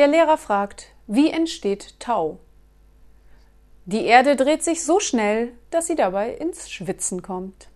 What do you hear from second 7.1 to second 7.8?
kommt.